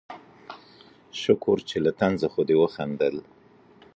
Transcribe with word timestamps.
شکر 1.21 1.57
چې 1.69 1.77
له 1.85 1.91
طنزه 1.99 2.27
خو 2.33 2.41
دې 2.47 2.55
وخندل 2.61 3.15